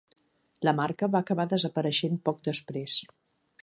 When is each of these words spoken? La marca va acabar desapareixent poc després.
La 0.67 0.73
marca 0.79 1.09
va 1.17 1.21
acabar 1.25 1.47
desapareixent 1.53 2.19
poc 2.31 2.43
després. 2.53 3.01